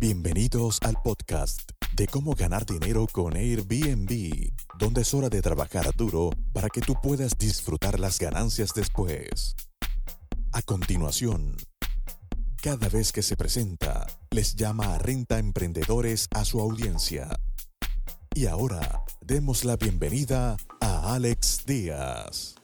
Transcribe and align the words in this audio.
Bienvenidos 0.00 0.78
al 0.82 0.94
podcast 1.02 1.72
de 1.96 2.06
cómo 2.06 2.36
ganar 2.36 2.64
dinero 2.64 3.08
con 3.10 3.34
Airbnb, 3.34 4.52
donde 4.78 5.00
es 5.00 5.12
hora 5.12 5.28
de 5.28 5.42
trabajar 5.42 5.92
duro 5.96 6.30
para 6.52 6.68
que 6.68 6.80
tú 6.80 6.94
puedas 7.02 7.36
disfrutar 7.36 7.98
las 7.98 8.20
ganancias 8.20 8.72
después. 8.72 9.56
A 10.52 10.62
continuación, 10.62 11.56
cada 12.62 12.88
vez 12.88 13.10
que 13.10 13.22
se 13.22 13.36
presenta, 13.36 14.06
les 14.30 14.54
llama 14.54 14.94
a 14.94 14.98
Renta 14.98 15.40
Emprendedores 15.40 16.28
a 16.30 16.44
su 16.44 16.60
audiencia. 16.60 17.28
Y 18.36 18.46
ahora, 18.46 19.02
demos 19.20 19.64
la 19.64 19.74
bienvenida 19.74 20.56
a 20.78 21.14
Alex 21.16 21.66
Díaz. 21.66 22.54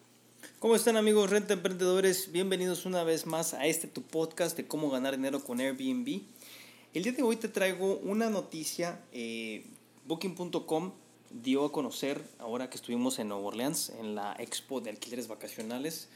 ¿Cómo 0.61 0.77
están 0.77 0.97
amigos 0.97 1.29
Renta 1.29 1.53
Emprendedores? 1.53 2.31
Bienvenidos 2.31 2.87
una 2.87 3.03
vez 3.03 3.27
más 3.27 3.55
a 3.55 3.67
este 3.67 3.89
tu 3.89 4.03
podcast 4.03 4.57
de 4.57 4.69
cómo 4.69 4.89
ganar 4.89 5.17
dinero 5.17 5.43
con 5.43 5.61
Airbnb. 5.61 6.23
El 6.95 7.03
día 7.03 7.11
de 7.11 7.25
hoy 7.25 7.35
te 7.35 7.49
traigo 7.49 7.97
una 7.97 8.31
noticia. 8.31 9.01
Eh, 9.13 9.65
Booking.com 10.07 10.93
dio 11.43 11.65
a 11.65 11.73
conocer, 11.73 12.23
ahora 12.39 12.71
que 12.71 12.77
estuvimos 12.77 13.19
en 13.19 13.27
Nueva 13.27 13.43
Orleans, 13.43 13.91
en 13.99 14.15
la 14.15 14.37
Expo 14.39 14.81
de 14.81 14.91
Alquileres 14.91 15.27
Vacacionales, 15.27 16.09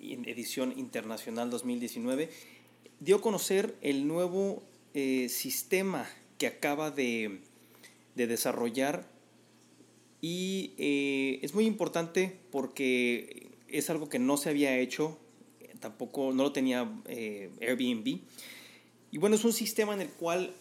en 0.00 0.26
edición 0.26 0.72
internacional 0.78 1.50
2019, 1.50 2.30
dio 3.00 3.16
a 3.16 3.20
conocer 3.20 3.76
el 3.82 4.08
nuevo 4.08 4.62
eh, 4.94 5.28
sistema 5.28 6.08
que 6.38 6.46
acaba 6.46 6.90
de, 6.90 7.40
de 8.14 8.26
desarrollar 8.26 9.06
y 10.22 10.72
eh, 10.78 11.40
es 11.42 11.52
muy 11.52 11.66
importante 11.66 12.38
porque 12.50 13.50
es 13.68 13.90
algo 13.90 14.08
que 14.08 14.18
no 14.18 14.38
se 14.38 14.48
había 14.48 14.78
hecho, 14.78 15.18
tampoco 15.80 16.32
no 16.32 16.42
lo 16.42 16.52
tenía 16.52 16.90
Airbnb. 17.60 18.20
Y 19.14 19.18
bueno, 19.18 19.36
es 19.36 19.44
un 19.44 19.52
sistema 19.52 19.94
en 19.94 20.00
el 20.00 20.08
cual 20.08 20.52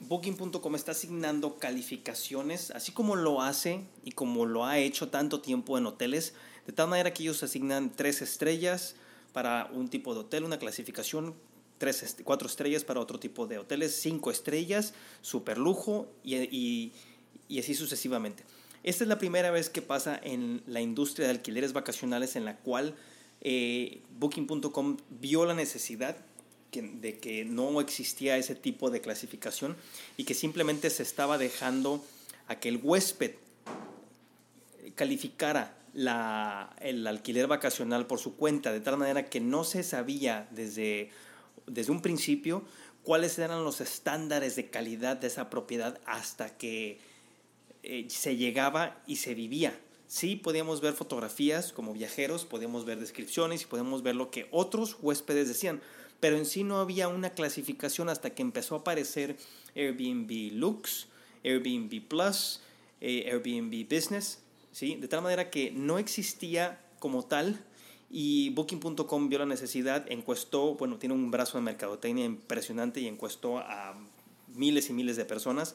Booking.com 0.00 0.74
está 0.74 0.90
asignando 0.90 1.60
calificaciones, 1.60 2.72
así 2.72 2.90
como 2.90 3.14
lo 3.14 3.42
hace 3.42 3.84
y 4.04 4.10
como 4.10 4.44
lo 4.44 4.66
ha 4.66 4.78
hecho 4.78 5.08
tanto 5.08 5.40
tiempo 5.40 5.78
en 5.78 5.86
hoteles, 5.86 6.34
de 6.66 6.72
tal 6.72 6.88
manera 6.88 7.14
que 7.14 7.22
ellos 7.22 7.44
asignan 7.44 7.92
tres 7.94 8.22
estrellas 8.22 8.96
para 9.32 9.70
un 9.72 9.88
tipo 9.88 10.14
de 10.14 10.20
hotel, 10.22 10.42
una 10.42 10.58
clasificación, 10.58 11.36
tres, 11.78 12.16
cuatro 12.24 12.48
estrellas 12.48 12.82
para 12.82 12.98
otro 12.98 13.20
tipo 13.20 13.46
de 13.46 13.58
hoteles, 13.58 13.94
cinco 14.00 14.32
estrellas, 14.32 14.92
super 15.20 15.56
lujo 15.56 16.08
y 16.24 16.92
así 17.56 17.76
sucesivamente. 17.76 18.42
Esta 18.82 19.04
es 19.04 19.08
la 19.08 19.18
primera 19.18 19.52
vez 19.52 19.70
que 19.70 19.80
pasa 19.80 20.18
en 20.20 20.64
la 20.66 20.80
industria 20.80 21.26
de 21.26 21.34
alquileres 21.34 21.72
vacacionales 21.72 22.34
en 22.34 22.46
la 22.46 22.56
cual 22.56 22.96
eh, 23.42 24.02
Booking.com 24.18 24.96
vio 25.20 25.46
la 25.46 25.54
necesidad 25.54 26.16
de 26.72 27.18
que 27.18 27.44
no 27.44 27.80
existía 27.80 28.36
ese 28.36 28.54
tipo 28.54 28.90
de 28.90 29.00
clasificación 29.00 29.76
y 30.16 30.24
que 30.24 30.34
simplemente 30.34 30.90
se 30.90 31.02
estaba 31.02 31.38
dejando 31.38 32.04
a 32.46 32.60
que 32.60 32.68
el 32.68 32.80
huésped 32.82 33.32
calificara 34.94 35.76
la, 35.94 36.76
el 36.80 37.06
alquiler 37.06 37.46
vacacional 37.46 38.06
por 38.06 38.18
su 38.18 38.36
cuenta, 38.36 38.72
de 38.72 38.80
tal 38.80 38.96
manera 38.96 39.28
que 39.28 39.40
no 39.40 39.64
se 39.64 39.82
sabía 39.82 40.48
desde, 40.50 41.10
desde 41.66 41.92
un 41.92 42.02
principio 42.02 42.64
cuáles 43.02 43.38
eran 43.38 43.64
los 43.64 43.80
estándares 43.80 44.56
de 44.56 44.70
calidad 44.70 45.16
de 45.16 45.26
esa 45.26 45.50
propiedad 45.50 46.00
hasta 46.06 46.56
que 46.56 46.98
eh, 47.82 48.06
se 48.08 48.36
llegaba 48.36 49.02
y 49.06 49.16
se 49.16 49.34
vivía. 49.34 49.78
Sí, 50.06 50.36
podíamos 50.36 50.80
ver 50.80 50.92
fotografías 50.92 51.72
como 51.72 51.92
viajeros, 51.92 52.44
podíamos 52.44 52.84
ver 52.84 52.98
descripciones 52.98 53.62
y 53.62 53.66
podemos 53.66 54.02
ver 54.02 54.16
lo 54.16 54.30
que 54.30 54.48
otros 54.50 54.96
huéspedes 55.00 55.48
decían, 55.48 55.80
pero 56.20 56.36
en 56.36 56.46
sí 56.46 56.62
no 56.64 56.78
había 56.78 57.08
una 57.08 57.30
clasificación 57.30 58.08
hasta 58.08 58.30
que 58.30 58.42
empezó 58.42 58.74
a 58.76 58.78
aparecer 58.78 59.36
Airbnb 59.74 60.52
Lux, 60.52 61.08
Airbnb 61.44 62.02
Plus, 62.06 62.60
eh, 63.00 63.30
Airbnb 63.30 63.86
Business, 63.92 64.40
¿sí? 64.72 64.96
de 64.96 65.08
tal 65.08 65.22
manera 65.22 65.50
que 65.50 65.70
no 65.70 65.98
existía 65.98 66.80
como 66.98 67.24
tal 67.24 67.64
y 68.10 68.50
Booking.com 68.50 69.28
vio 69.28 69.38
la 69.38 69.46
necesidad, 69.46 70.04
encuestó, 70.10 70.74
bueno, 70.74 70.98
tiene 70.98 71.14
un 71.14 71.30
brazo 71.30 71.58
de 71.58 71.62
mercadotecnia 71.62 72.24
impresionante 72.24 73.00
y 73.00 73.06
encuestó 73.06 73.58
a 73.58 73.96
miles 74.54 74.90
y 74.90 74.92
miles 74.92 75.16
de 75.16 75.24
personas 75.24 75.74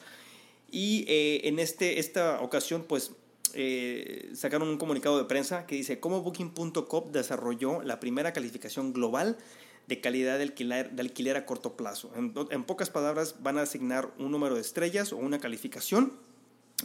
y 0.70 1.04
eh, 1.08 1.48
en 1.48 1.58
este, 1.58 1.98
esta 1.98 2.40
ocasión, 2.40 2.84
pues 2.86 3.12
eh, 3.54 4.30
sacaron 4.34 4.68
un 4.68 4.78
comunicado 4.78 5.18
de 5.18 5.24
prensa 5.24 5.66
que 5.66 5.76
dice 5.76 6.00
cómo 6.00 6.22
Booking.com 6.22 7.12
desarrolló 7.12 7.82
la 7.82 8.00
primera 8.00 8.32
calificación 8.32 8.92
global 8.92 9.38
de 9.86 10.00
calidad 10.00 10.38
de 10.38 10.44
alquiler, 10.44 10.90
de 10.92 11.02
alquiler 11.02 11.36
a 11.36 11.46
corto 11.46 11.76
plazo. 11.76 12.10
En, 12.16 12.64
pocas 12.64 12.90
palabras, 12.90 13.36
van 13.40 13.58
a 13.58 13.62
asignar 13.62 14.12
un 14.18 14.30
número 14.30 14.54
de 14.54 14.60
estrellas 14.60 15.12
o 15.12 15.16
una 15.16 15.38
calificación 15.38 16.12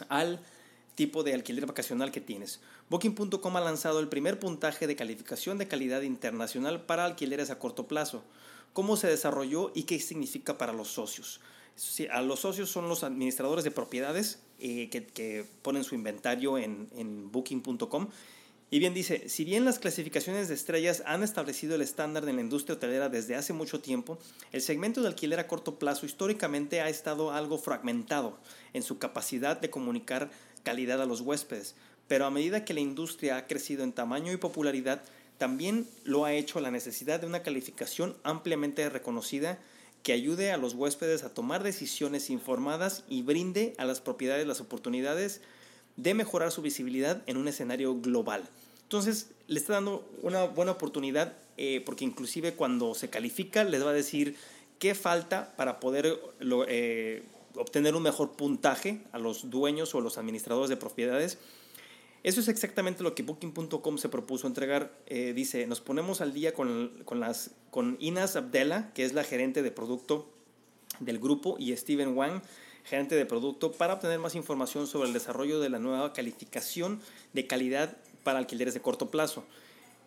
al 0.09 0.39
tipo 0.95 1.23
de 1.23 1.33
alquiler 1.33 1.65
vacacional 1.65 2.11
que 2.11 2.21
tienes. 2.21 2.61
Booking.com 2.89 3.57
ha 3.57 3.61
lanzado 3.61 3.99
el 3.99 4.07
primer 4.07 4.39
puntaje 4.39 4.87
de 4.87 4.95
calificación 4.95 5.57
de 5.57 5.67
calidad 5.67 6.01
internacional 6.01 6.85
para 6.85 7.05
alquileres 7.05 7.49
a 7.49 7.59
corto 7.59 7.87
plazo. 7.87 8.23
¿Cómo 8.73 8.95
se 8.97 9.07
desarrolló 9.07 9.71
y 9.73 9.83
qué 9.83 9.99
significa 9.99 10.57
para 10.57 10.73
los 10.73 10.89
socios? 10.89 11.41
a 12.11 12.21
los 12.21 12.41
socios 12.41 12.69
son 12.69 12.89
los 12.89 13.03
administradores 13.03 13.63
de 13.63 13.71
propiedades 13.71 14.39
eh, 14.59 14.89
que, 14.89 15.45
ponen 15.61 15.83
su 15.83 15.95
inventario 15.95 16.57
en, 16.57 16.89
en 16.95 17.31
booking.com. 17.31 18.09
Y 18.73 18.79
bien 18.79 18.93
dice, 18.93 19.27
si 19.27 19.43
bien 19.43 19.65
las 19.65 19.79
clasificaciones 19.79 20.47
de 20.47 20.53
estrellas 20.53 21.03
han 21.05 21.23
establecido 21.23 21.75
el 21.75 21.81
estándar 21.81 22.25
de 22.25 22.31
la 22.31 22.39
industria 22.39 22.75
hotelera 22.75 23.09
desde 23.09 23.35
hace 23.35 23.51
mucho 23.51 23.81
tiempo, 23.81 24.17
el 24.53 24.61
segmento 24.61 25.01
de 25.01 25.09
alquiler 25.09 25.41
a 25.41 25.47
corto 25.47 25.77
plazo 25.77 26.05
históricamente 26.05 26.79
ha 26.79 26.87
estado 26.87 27.31
algo 27.31 27.57
fragmentado 27.57 28.39
en 28.71 28.81
su 28.81 28.97
capacidad 28.97 29.59
de 29.59 29.69
comunicar 29.69 30.31
calidad 30.63 31.01
a 31.01 31.05
los 31.05 31.19
huéspedes. 31.19 31.75
Pero 32.07 32.25
a 32.25 32.31
medida 32.31 32.63
que 32.63 32.73
la 32.73 32.79
industria 32.79 33.35
ha 33.35 33.45
crecido 33.45 33.83
en 33.83 33.91
tamaño 33.91 34.31
y 34.31 34.37
popularidad, 34.37 35.01
también 35.37 35.85
lo 36.05 36.23
ha 36.23 36.31
hecho 36.31 36.61
la 36.61 36.71
necesidad 36.71 37.19
de 37.19 37.27
una 37.27 37.43
calificación 37.43 38.15
ampliamente 38.23 38.87
reconocida 38.89 39.59
que 40.01 40.13
ayude 40.13 40.53
a 40.53 40.57
los 40.57 40.75
huéspedes 40.75 41.23
a 41.23 41.33
tomar 41.33 41.61
decisiones 41.61 42.29
informadas 42.29 43.03
y 43.09 43.21
brinde 43.21 43.73
a 43.77 43.83
las 43.83 43.99
propiedades 43.99 44.47
las 44.47 44.61
oportunidades 44.61 45.41
de 45.97 46.13
mejorar 46.13 46.51
su 46.51 46.61
visibilidad 46.61 47.21
en 47.25 47.37
un 47.37 47.47
escenario 47.47 47.99
global. 47.99 48.43
Entonces, 48.83 49.31
le 49.47 49.59
está 49.59 49.73
dando 49.73 50.07
una 50.21 50.45
buena 50.45 50.71
oportunidad 50.71 51.33
eh, 51.57 51.81
porque 51.85 52.05
inclusive 52.05 52.53
cuando 52.53 52.95
se 52.95 53.09
califica 53.09 53.63
les 53.63 53.85
va 53.85 53.91
a 53.91 53.93
decir 53.93 54.35
qué 54.79 54.95
falta 54.95 55.53
para 55.55 55.79
poder 55.79 56.19
eh, 56.41 57.23
obtener 57.55 57.95
un 57.95 58.03
mejor 58.03 58.31
puntaje 58.31 59.03
a 59.11 59.19
los 59.19 59.49
dueños 59.49 59.93
o 59.93 60.01
los 60.01 60.17
administradores 60.17 60.69
de 60.69 60.77
propiedades 60.77 61.37
eso 62.23 62.39
es 62.39 62.47
exactamente 62.49 63.01
lo 63.01 63.15
que 63.15 63.23
Booking.com 63.23 63.97
se 63.97 64.07
propuso 64.07 64.45
entregar. 64.45 64.91
Eh, 65.07 65.33
dice, 65.33 65.65
nos 65.65 65.81
ponemos 65.81 66.21
al 66.21 66.33
día 66.33 66.53
con, 66.53 67.01
con, 67.03 67.19
las, 67.19 67.51
con 67.71 67.97
Inas 67.99 68.35
Abdella, 68.35 68.91
que 68.93 69.05
es 69.05 69.13
la 69.13 69.23
gerente 69.23 69.63
de 69.63 69.71
producto 69.71 70.29
del 70.99 71.17
grupo, 71.17 71.55
y 71.57 71.75
Steven 71.75 72.15
Wang, 72.15 72.43
gerente 72.83 73.15
de 73.15 73.25
producto, 73.25 73.71
para 73.71 73.93
obtener 73.93 74.19
más 74.19 74.35
información 74.35 74.87
sobre 74.87 75.07
el 75.07 75.13
desarrollo 75.13 75.59
de 75.59 75.69
la 75.69 75.79
nueva 75.79 76.13
calificación 76.13 76.99
de 77.33 77.47
calidad 77.47 77.97
para 78.23 78.39
alquileres 78.39 78.73
de 78.73 78.81
corto 78.81 79.09
plazo. 79.11 79.43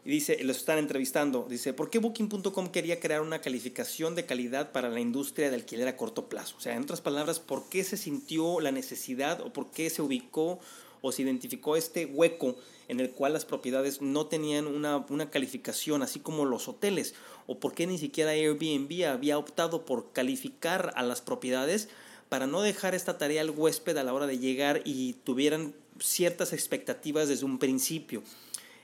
Y 0.05 0.11
dice, 0.11 0.43
los 0.45 0.59
están 0.59 0.79
entrevistando, 0.79 1.47
dice, 1.49 1.73
¿por 1.73 1.89
qué 1.89 1.99
Booking.com 1.99 2.69
quería 2.69 3.01
crear 3.01 3.23
una 3.23 3.41
calificación 3.41 4.15
de 4.15 4.27
calidad 4.27 4.71
para 4.71 4.91
la 4.91 5.01
industria 5.01 5.49
de 5.49 5.57
alquiler 5.57 5.89
a 5.89 5.97
corto 5.97 6.29
plazo? 6.29 6.57
O 6.59 6.61
sea, 6.61 6.75
en 6.75 6.83
otras 6.83 7.01
palabras, 7.01 7.41
¿por 7.41 7.71
qué 7.71 7.85
se 7.85 7.97
sintió 7.97 8.61
la 8.61 8.71
necesidad 8.71 9.41
o 9.41 9.53
por 9.53 9.71
qué 9.71 9.89
se 9.89 10.03
ubicó 10.03 10.61
o 11.01 11.12
se 11.12 11.23
identificó 11.23 11.77
este 11.77 12.06
hueco 12.06 12.56
en 12.89 13.01
el 13.01 13.11
cual 13.11 13.35
las 13.35 13.45
propiedades 13.45 14.01
no 14.01 14.27
tenían 14.27 14.67
una, 14.67 15.31
calificación, 15.31 16.03
así 16.03 16.21
como 16.21 16.45
los 16.45 16.69
hoteles, 16.69 17.15
o 17.47 17.59
por 17.59 17.75
qué 17.75 17.87
ni 17.87 17.99
siquiera 17.99 18.31
Airbnb 18.31 19.06
había 19.06 19.39
optado 19.39 19.85
por 19.85 20.12
calificar 20.12 20.93
a 20.97 21.03
las 21.03 21.21
propiedades 21.21 21.88
para 22.34 22.48
no 22.48 22.62
dejar 22.62 22.96
esta 22.96 23.16
tarea 23.16 23.42
al 23.42 23.50
huésped 23.50 23.96
a 23.96 24.02
la 24.02 24.12
hora 24.12 24.26
de 24.26 24.40
llegar 24.40 24.82
y 24.84 25.12
tuvieran 25.22 25.72
ciertas 26.00 26.52
expectativas 26.52 27.28
desde 27.28 27.44
un 27.44 27.60
principio. 27.60 28.25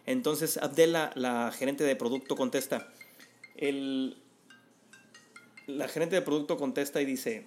Entonces 0.06 0.56
Abdela, 0.56 1.10
la 1.16 1.50
gerente 1.50 1.82
de 1.82 1.96
producto, 1.96 2.36
contesta, 2.36 2.92
el, 3.56 4.16
la 5.66 5.88
gerente 5.88 6.14
de 6.14 6.22
producto 6.22 6.58
contesta 6.58 7.02
y 7.02 7.06
dice, 7.06 7.44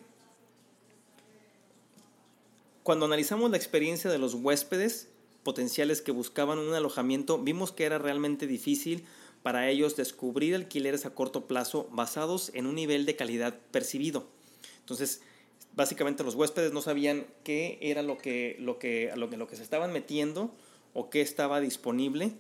cuando 2.84 3.06
analizamos 3.06 3.50
la 3.50 3.56
experiencia 3.56 4.12
de 4.12 4.18
los 4.18 4.34
huéspedes 4.34 5.08
potenciales 5.44 6.02
que 6.02 6.12
buscaban 6.12 6.60
un 6.60 6.74
alojamiento, 6.74 7.42
vimos 7.42 7.72
que 7.72 7.86
era 7.86 7.98
realmente 7.98 8.46
difícil 8.46 9.06
para 9.42 9.70
ellos 9.70 9.96
descubrir 9.96 10.54
alquileres 10.54 11.06
a 11.06 11.16
corto 11.16 11.48
plazo 11.48 11.88
basados 11.94 12.52
en 12.56 12.66
un 12.66 12.76
nivel 12.76 13.06
de 13.06 13.16
calidad 13.16 13.58
percibido. 13.72 14.28
Entonces, 14.82 15.22
básicamente 15.76 16.24
los 16.24 16.36
huéspedes 16.36 16.72
no 16.72 16.82
sabían 16.82 17.26
qué 17.44 17.78
era 17.82 18.02
lo 18.02 18.18
que, 18.18 18.56
lo 18.60 18.80
que, 18.80 19.12
lo 19.16 19.30
que, 19.30 19.38
lo 19.38 19.48
que 19.48 19.56
se 19.56 19.64
estaban 19.64 19.92
metiendo 19.92 20.54
o 20.94 21.10
qué 21.10 21.22
estaba 21.22 21.60
disponible 21.60 22.34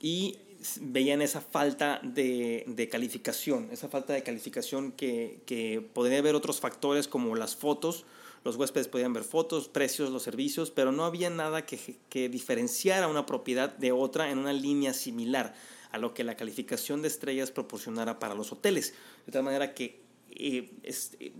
y 0.00 0.38
veían 0.80 1.22
esa 1.22 1.40
falta 1.40 2.00
de, 2.02 2.64
de, 2.66 2.88
calificación, 2.88 3.68
esa 3.70 3.88
falta 3.88 4.12
de 4.12 4.22
calificación 4.22 4.92
que, 4.92 5.40
que 5.46 5.80
podría 5.92 6.18
haber 6.18 6.34
otros 6.34 6.60
factores 6.60 7.06
como 7.06 7.34
las 7.36 7.54
fotos, 7.54 8.04
los 8.44 8.56
huéspedes 8.56 8.88
podían 8.88 9.12
ver 9.12 9.24
fotos, 9.24 9.68
precios, 9.68 10.10
los 10.10 10.22
servicios, 10.22 10.70
pero 10.70 10.90
no 10.90 11.04
había 11.04 11.30
nada 11.30 11.64
que, 11.64 11.78
que 12.08 12.28
diferenciara 12.28 13.08
una 13.08 13.26
propiedad 13.26 13.76
de 13.76 13.92
otra 13.92 14.30
en 14.30 14.38
una 14.38 14.52
línea 14.52 14.94
similar 14.94 15.54
a 15.90 15.98
lo 15.98 16.14
que 16.14 16.24
la 16.24 16.36
calificación 16.36 17.02
de 17.02 17.08
estrellas 17.08 17.50
proporcionara 17.50 18.18
para 18.18 18.34
los 18.34 18.52
hoteles. 18.52 18.94
De 19.26 19.32
tal 19.32 19.42
manera 19.42 19.74
que 19.74 20.07
eh, 20.30 20.70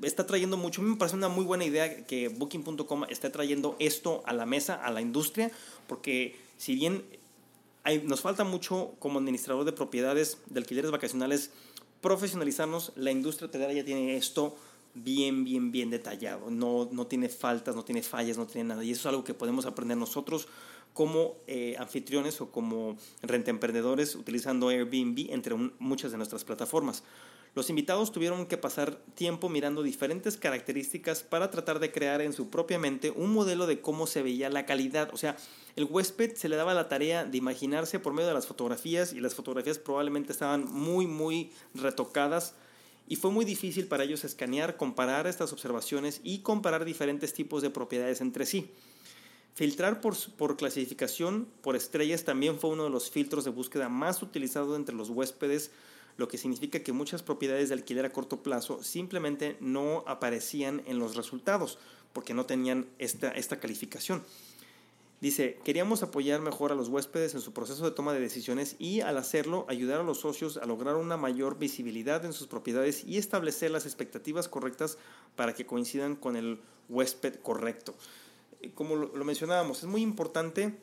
está 0.02 0.26
trayendo 0.26 0.56
mucho. 0.56 0.80
A 0.80 0.84
mí 0.84 0.90
me 0.90 0.96
parece 0.96 1.16
una 1.16 1.28
muy 1.28 1.44
buena 1.44 1.64
idea 1.64 2.06
que 2.06 2.28
Booking.com 2.28 3.04
esté 3.08 3.30
trayendo 3.30 3.76
esto 3.78 4.22
a 4.26 4.32
la 4.32 4.46
mesa, 4.46 4.74
a 4.74 4.90
la 4.90 5.00
industria, 5.00 5.50
porque 5.86 6.36
si 6.56 6.74
bien 6.74 7.04
hay, 7.84 8.02
nos 8.02 8.20
falta 8.20 8.44
mucho 8.44 8.94
como 8.98 9.18
administrador 9.18 9.64
de 9.64 9.72
propiedades 9.72 10.38
de 10.46 10.60
alquileres 10.60 10.90
vacacionales 10.90 11.50
profesionalizarnos, 12.00 12.92
la 12.96 13.10
industria 13.10 13.48
hotelera 13.48 13.72
ya 13.72 13.84
tiene 13.84 14.16
esto 14.16 14.56
bien, 14.94 15.44
bien, 15.44 15.70
bien 15.72 15.90
detallado. 15.90 16.50
No, 16.50 16.88
no 16.92 17.06
tiene 17.06 17.28
faltas, 17.28 17.74
no 17.74 17.84
tiene 17.84 18.02
fallas, 18.02 18.36
no 18.36 18.46
tiene 18.46 18.68
nada. 18.68 18.84
Y 18.84 18.92
eso 18.92 19.00
es 19.00 19.06
algo 19.06 19.24
que 19.24 19.34
podemos 19.34 19.66
aprender 19.66 19.96
nosotros 19.96 20.48
como 20.92 21.36
eh, 21.46 21.76
anfitriones 21.78 22.40
o 22.40 22.50
como 22.50 22.96
emprendedores 23.22 24.16
utilizando 24.16 24.68
Airbnb 24.68 25.30
entre 25.30 25.54
muchas 25.78 26.10
de 26.10 26.16
nuestras 26.16 26.44
plataformas. 26.44 27.04
Los 27.54 27.70
invitados 27.70 28.12
tuvieron 28.12 28.46
que 28.46 28.56
pasar 28.56 28.96
tiempo 29.14 29.48
mirando 29.48 29.82
diferentes 29.82 30.36
características 30.36 31.22
para 31.22 31.50
tratar 31.50 31.80
de 31.80 31.90
crear 31.90 32.20
en 32.20 32.32
su 32.32 32.50
propia 32.50 32.78
mente 32.78 33.10
un 33.10 33.32
modelo 33.32 33.66
de 33.66 33.80
cómo 33.80 34.06
se 34.06 34.22
veía 34.22 34.50
la 34.50 34.66
calidad. 34.66 35.10
O 35.12 35.16
sea, 35.16 35.36
el 35.76 35.84
huésped 35.84 36.34
se 36.34 36.48
le 36.48 36.56
daba 36.56 36.74
la 36.74 36.88
tarea 36.88 37.24
de 37.24 37.38
imaginarse 37.38 37.98
por 37.98 38.12
medio 38.12 38.28
de 38.28 38.34
las 38.34 38.46
fotografías 38.46 39.12
y 39.12 39.20
las 39.20 39.34
fotografías 39.34 39.78
probablemente 39.78 40.32
estaban 40.32 40.64
muy, 40.70 41.06
muy 41.06 41.50
retocadas 41.74 42.54
y 43.08 43.16
fue 43.16 43.30
muy 43.30 43.44
difícil 43.44 43.86
para 43.86 44.04
ellos 44.04 44.24
escanear, 44.24 44.76
comparar 44.76 45.26
estas 45.26 45.52
observaciones 45.52 46.20
y 46.22 46.40
comparar 46.40 46.84
diferentes 46.84 47.32
tipos 47.32 47.62
de 47.62 47.70
propiedades 47.70 48.20
entre 48.20 48.44
sí. 48.44 48.70
Filtrar 49.54 50.00
por, 50.00 50.14
por, 50.36 50.56
clasificación 50.56 51.48
por 51.62 51.74
estrellas 51.74 52.24
también 52.24 52.60
fue 52.60 52.70
uno 52.70 52.84
de 52.84 52.90
los 52.90 53.10
filtros 53.10 53.44
de 53.44 53.50
búsqueda 53.50 53.88
más 53.88 54.22
utilizados 54.22 54.76
entre 54.76 54.94
los 54.94 55.10
huéspedes, 55.10 55.72
lo 56.18 56.28
que 56.28 56.36
significa 56.36 56.80
que 56.80 56.92
muchas 56.92 57.22
propiedades 57.22 57.70
de 57.70 57.76
alquiler 57.76 58.04
a 58.04 58.12
corto 58.12 58.42
plazo 58.42 58.82
simplemente 58.82 59.56
no 59.60 60.04
aparecían 60.06 60.82
en 60.84 60.98
los 60.98 61.16
resultados 61.16 61.78
porque 62.12 62.34
no 62.34 62.44
tenían 62.44 62.86
esta, 62.98 63.30
esta 63.30 63.60
calificación. 63.60 64.22
Dice, 65.20 65.58
queríamos 65.64 66.02
apoyar 66.02 66.40
mejor 66.40 66.70
a 66.70 66.74
los 66.74 66.88
huéspedes 66.88 67.34
en 67.34 67.40
su 67.40 67.52
proceso 67.52 67.84
de 67.84 67.92
toma 67.92 68.12
de 68.12 68.20
decisiones 68.20 68.76
y 68.78 69.00
al 69.00 69.16
hacerlo 69.16 69.64
ayudar 69.68 70.00
a 70.00 70.04
los 70.04 70.20
socios 70.20 70.56
a 70.56 70.66
lograr 70.66 70.96
una 70.96 71.16
mayor 71.16 71.58
visibilidad 71.58 72.24
en 72.24 72.32
sus 72.32 72.46
propiedades 72.46 73.04
y 73.04 73.16
establecer 73.16 73.70
las 73.70 73.86
expectativas 73.86 74.48
correctas 74.48 74.98
para 75.34 75.54
que 75.54 75.66
coincidan 75.66 76.14
con 76.14 76.36
el 76.36 76.60
huésped 76.88 77.36
correcto. 77.36 77.94
Como 78.74 78.96
lo 78.96 79.24
mencionábamos, 79.24 79.78
es 79.78 79.86
muy 79.86 80.02
importante 80.02 80.76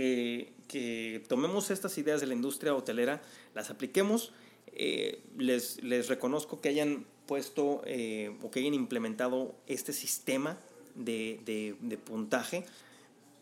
que, 0.00 0.52
que 0.66 1.22
tomemos 1.28 1.70
estas 1.70 1.98
ideas 1.98 2.20
de 2.20 2.26
la 2.26 2.34
industria 2.34 2.74
hotelera, 2.74 3.20
las 3.54 3.68
apliquemos. 3.68 4.32
Eh, 4.72 5.20
les, 5.36 5.82
les, 5.82 6.08
reconozco 6.08 6.60
que 6.60 6.70
hayan 6.70 7.04
puesto 7.26 7.82
eh, 7.84 8.34
o 8.42 8.50
que 8.50 8.60
hayan 8.60 8.72
implementado 8.72 9.54
este 9.66 9.92
sistema 9.92 10.58
de, 10.94 11.40
de, 11.44 11.76
de 11.80 11.98
puntaje 11.98 12.64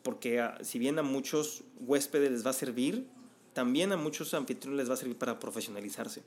porque 0.03 0.43
si 0.63 0.79
bien 0.79 0.99
a 0.99 1.03
muchos 1.03 1.63
huéspedes 1.81 2.31
les 2.31 2.47
va 2.47 2.51
a 2.51 2.55
servir, 2.55 3.07
también 3.53 3.93
a 3.93 3.97
muchos 3.97 4.33
anfitriones 4.33 4.79
les 4.79 4.91
va 4.91 4.95
a 4.95 4.97
servir 4.97 5.19
para 5.19 5.39
profesionalizarse. 5.39 6.23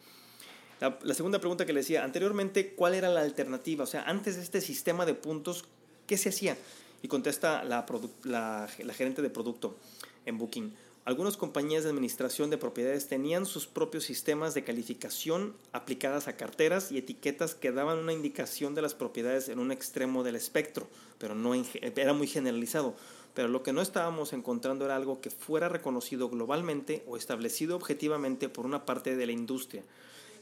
La, 0.79 1.13
segunda 1.13 1.39
pregunta 1.39 1.65
que 1.65 1.73
le 1.73 1.79
decía, 1.79 2.03
anteriormente, 2.03 2.73
¿cuál 2.73 2.93
era 2.93 3.09
la 3.09 3.21
alternativa? 3.21 3.83
O 3.83 3.87
sea, 3.87 4.03
antes 4.03 4.35
de 4.35 4.43
este 4.43 4.61
sistema 4.61 5.05
de 5.05 5.15
puntos, 5.15 5.65
¿qué 6.05 6.17
se 6.17 6.29
hacía? 6.29 6.57
Y 7.01 7.07
contesta 7.07 7.63
la, 7.63 7.85
la, 8.23 8.69
la 8.83 8.93
gerente 8.93 9.21
de 9.21 9.29
producto 9.31 9.77
en 10.25 10.37
Booking. 10.37 10.73
Algunas 11.03 11.35
compañías 11.35 11.83
de 11.83 11.89
administración 11.89 12.51
de 12.51 12.59
propiedades 12.59 13.07
tenían 13.07 13.47
sus 13.47 13.65
propios 13.65 14.03
sistemas 14.03 14.53
de 14.53 14.63
calificación 14.63 15.55
aplicadas 15.71 16.27
a 16.27 16.37
carteras 16.37 16.91
y 16.91 16.99
etiquetas 16.99 17.55
que 17.55 17.71
daban 17.71 17.97
una 17.97 18.13
indicación 18.13 18.75
de 18.75 18.83
las 18.83 18.93
propiedades 18.93 19.49
en 19.49 19.57
un 19.57 19.71
extremo 19.71 20.23
del 20.23 20.35
espectro, 20.35 20.87
pero 21.17 21.33
no 21.33 21.53
era 21.55 22.13
muy 22.13 22.27
generalizado 22.27 22.95
pero 23.33 23.47
lo 23.47 23.63
que 23.63 23.73
no 23.73 23.81
estábamos 23.81 24.33
encontrando 24.33 24.85
era 24.85 24.95
algo 24.95 25.21
que 25.21 25.29
fuera 25.29 25.69
reconocido 25.69 26.29
globalmente 26.29 27.03
o 27.07 27.17
establecido 27.17 27.75
objetivamente 27.75 28.49
por 28.49 28.65
una 28.65 28.85
parte 28.85 29.15
de 29.15 29.25
la 29.25 29.31
industria. 29.31 29.83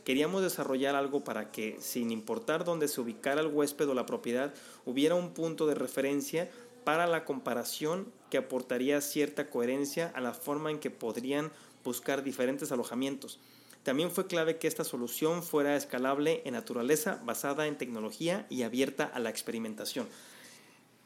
Queríamos 0.06 0.42
desarrollar 0.42 0.96
algo 0.96 1.24
para 1.24 1.52
que, 1.52 1.78
sin 1.80 2.10
importar 2.12 2.64
dónde 2.64 2.88
se 2.88 3.02
ubicara 3.02 3.42
el 3.42 3.48
huésped 3.48 3.88
o 3.90 3.94
la 3.94 4.06
propiedad, 4.06 4.54
hubiera 4.86 5.16
un 5.16 5.34
punto 5.34 5.68
de 5.68 5.76
referencia 5.76 6.50
para 6.84 7.06
la 7.06 7.26
comparación 7.26 8.12
que 8.30 8.38
aportaría 8.38 9.02
cierta 9.02 9.50
coherencia 9.50 10.12
a 10.16 10.22
la 10.22 10.34
forma 10.34 10.72
en 10.72 10.80
que 10.80 10.90
podrían 10.90 11.52
buscar 11.84 12.24
diferentes 12.24 12.72
alojamientos. 12.72 13.40
También 13.84 14.12
fue 14.12 14.28
clave 14.28 14.58
que 14.58 14.68
esta 14.68 14.84
solución 14.84 15.42
fuera 15.42 15.76
escalable 15.76 16.42
en 16.46 16.54
naturaleza, 16.54 17.22
basada 17.24 17.68
en 17.68 17.78
tecnología 17.78 18.46
y 18.50 18.64
abierta 18.64 19.06
a 19.06 19.20
la 19.20 19.30
experimentación. 19.30 20.08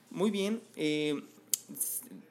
Muy 0.10 0.31
bien, 0.31 0.62
eh, 0.75 1.24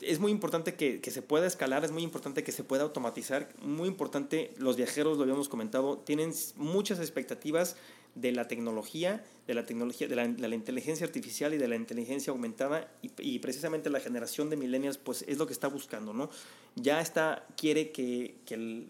es 0.00 0.18
muy 0.18 0.32
importante 0.32 0.74
que, 0.74 1.00
se 1.10 1.22
pueda 1.22 1.46
escalar, 1.46 1.84
es 1.84 1.92
muy 1.92 2.02
importante 2.02 2.42
que 2.42 2.52
se 2.52 2.64
pueda 2.64 2.82
automatizar, 2.82 3.48
muy 3.60 3.88
importante, 3.88 4.52
los 4.58 4.76
viajeros, 4.76 5.16
lo 5.16 5.22
habíamos 5.22 5.48
comentado, 5.48 5.98
tienen 5.98 6.32
muchas 6.56 6.98
expectativas 6.98 7.76
de 8.14 8.32
la 8.32 8.46
tecnología, 8.46 9.24
de 9.46 9.54
la 9.54 9.64
tecnología, 9.64 10.06
de 10.08 10.16
la, 10.16 10.54
inteligencia 10.54 11.06
artificial 11.06 11.54
y 11.54 11.58
de 11.58 11.68
la 11.68 11.76
inteligencia 11.76 12.30
aumentada 12.30 12.92
y, 13.00 13.38
precisamente 13.38 13.90
la 13.90 14.00
generación 14.00 14.50
de 14.50 14.56
millennials 14.56 14.98
pues 14.98 15.24
es 15.26 15.38
lo 15.38 15.46
que 15.46 15.52
está 15.52 15.68
buscando, 15.68 16.12
¿no? 16.12 16.30
Ya 16.76 17.00
está, 17.00 17.46
quiere 17.56 17.90
que, 17.90 18.36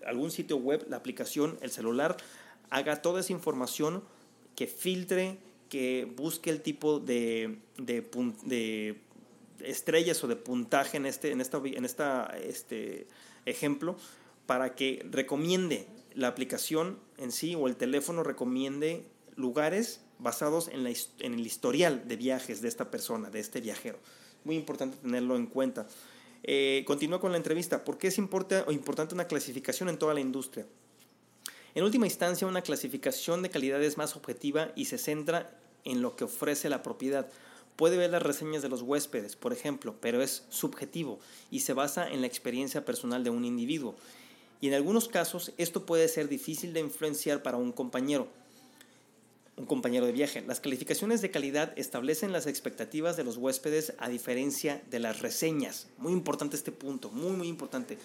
algún 0.07 0.31
sitio 0.31 0.57
web, 0.57 0.87
la 0.89 0.97
aplicación, 0.97 1.59
el 1.63 1.71
celular, 1.71 2.17
haga 2.71 3.03
toda 3.03 3.21
esa 3.21 3.33
información, 3.33 4.03
que 4.57 4.67
filtre, 4.67 5.39
que 5.69 6.07
busque 6.17 6.51
el 6.51 6.61
tipo 6.61 6.99
de, 6.99 7.59
de, 7.79 8.03
de 8.45 8.99
estrellas 9.61 10.23
o 10.25 10.29
de 10.29 10.37
puntaje 10.37 10.97
en 10.97 11.07
este, 11.07 11.31
en 11.31 11.41
esta, 11.41 11.59
en 11.65 11.85
esta, 11.85 12.27
este 12.43 13.07
ejemplo 13.47 13.97
para 14.47 14.75
que 14.75 15.07
recomiende 15.11 15.87
la 16.15 16.29
aplicación 16.29 16.99
en 17.17 17.33
sí 17.33 17.55
o 17.55 17.69
el 17.69 17.77
teléfono 17.77 18.23
recomiende 18.23 19.07
lugares 19.37 20.01
basados 20.19 20.69
en, 20.69 20.85
la, 20.85 20.91
en 20.91 21.35
el 21.35 21.47
historial 21.47 22.07
de 22.07 22.17
viajes 22.17 22.63
de 22.63 22.69
esta 22.69 22.91
persona, 22.91 23.31
de 23.31 23.41
este 23.41 23.61
viajero. 23.61 23.99
Muy 24.45 24.57
importante 24.57 24.97
tenerlo 24.99 25.37
en 25.37 25.47
cuenta. 25.47 25.87
Eh, 26.43 26.85
continúa 26.87 27.21
con 27.21 27.33
la 27.33 27.39
entrevista. 27.39 27.85
¿Por 27.85 27.99
qué 27.99 28.09
es 28.09 28.19
importante 28.19 29.15
una 29.15 29.27
clasificación 29.27 29.89
en 29.89 29.99
toda 29.99 30.15
la 30.15 30.21
industria? 30.21 30.67
En 31.75 31.85
última 31.85 32.07
instancia, 32.07 32.47
una 32.47 32.63
clasificación 32.63 33.43
de 33.43 33.51
calidad 33.51 33.83
es 33.83 33.97
más 33.97 34.17
objetiva 34.17 34.73
y 34.77 34.87
se 34.87 34.99
centra 34.99 35.59
en 35.85 36.03
lo 36.03 36.17
que 36.17 36.25
ofrece 36.25 36.69
la 36.69 36.83
propiedad. 36.83 37.29
Puede 37.77 37.97
ver 37.97 38.11
las 38.11 38.23
reseñas 38.23 38.63
de 38.63 38.69
los 38.69 38.83
huéspedes, 38.83 39.37
por 39.37 39.53
ejemplo, 39.53 39.97
pero 40.01 40.21
es 40.23 40.45
subjetivo 40.51 41.19
y 41.51 41.61
se 41.61 41.73
basa 41.73 42.09
en 42.09 42.21
la 42.21 42.27
experiencia 42.27 42.85
personal 42.85 43.25
de 43.25 43.31
un 43.31 43.45
individuo. 43.45 43.95
Y 44.61 44.69
en 44.69 44.75
algunos 44.75 45.09
casos 45.09 45.53
esto 45.57 45.87
puede 45.87 46.09
ser 46.09 46.29
difícil 46.29 46.73
de 46.75 46.81
influenciar 46.81 47.43
para 47.43 47.57
un 47.57 47.73
compañero, 47.73 48.29
un 49.57 49.67
compañero 49.67 50.07
de 50.07 50.13
viaje. 50.13 50.43
Las 50.47 50.61
calificaciones 50.61 51.23
de 51.23 51.31
calidad 51.31 51.73
establecen 51.77 52.33
las 52.33 52.47
expectativas 52.47 53.17
de 53.17 53.25
los 53.25 53.37
huéspedes 53.37 53.95
a 53.99 54.09
diferencia 54.09 54.83
de 54.91 54.99
las 54.99 55.21
reseñas. 55.21 55.89
Muy 55.99 56.13
importante 56.13 56.57
este 56.57 56.73
punto, 56.73 57.11
muy 57.11 57.33
muy 57.33 57.49
importante 57.49 57.99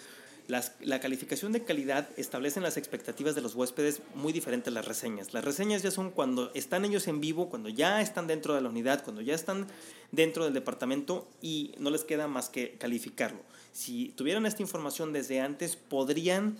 la 0.48 1.00
calificación 1.00 1.52
de 1.52 1.62
calidad 1.62 2.08
establece 2.16 2.58
las 2.62 2.78
expectativas 2.78 3.34
de 3.34 3.42
los 3.42 3.54
huéspedes 3.54 4.00
muy 4.14 4.32
diferentes 4.32 4.68
a 4.68 4.74
las 4.74 4.86
reseñas. 4.86 5.34
Las 5.34 5.44
reseñas 5.44 5.82
ya 5.82 5.90
son 5.90 6.10
cuando 6.10 6.50
están 6.54 6.86
ellos 6.86 7.06
en 7.06 7.20
vivo, 7.20 7.50
cuando 7.50 7.68
ya 7.68 8.00
están 8.00 8.26
dentro 8.26 8.54
de 8.54 8.62
la 8.62 8.70
unidad, 8.70 9.04
cuando 9.04 9.20
ya 9.20 9.34
están 9.34 9.66
dentro 10.10 10.44
del 10.44 10.54
departamento 10.54 11.28
y 11.42 11.74
no 11.78 11.90
les 11.90 12.04
queda 12.04 12.28
más 12.28 12.48
que 12.48 12.78
calificarlo. 12.78 13.40
Si 13.72 14.14
tuvieran 14.16 14.46
esta 14.46 14.62
información 14.62 15.12
desde 15.12 15.40
antes, 15.40 15.76
podrían 15.76 16.56